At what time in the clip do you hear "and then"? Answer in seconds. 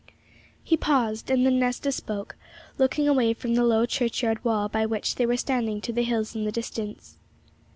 1.29-1.59